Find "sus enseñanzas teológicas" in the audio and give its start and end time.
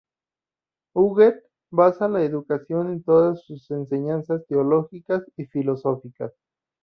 3.45-5.23